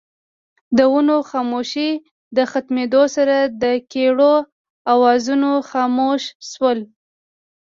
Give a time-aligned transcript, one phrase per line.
[0.77, 1.91] د ونو خاموشۍ
[2.37, 4.35] د ختمېدو سره دکيرړو
[4.93, 6.79] اوازونه خاموش شول